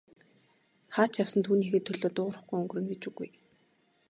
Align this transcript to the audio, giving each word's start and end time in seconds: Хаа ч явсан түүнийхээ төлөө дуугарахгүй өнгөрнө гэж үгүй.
Хаа 0.93 1.07
ч 1.11 1.13
явсан 1.23 1.41
түүнийхээ 1.45 1.81
төлөө 1.83 2.09
дуугарахгүй 2.15 2.57
өнгөрнө 2.61 2.87
гэж 2.91 3.03
үгүй. 3.09 3.29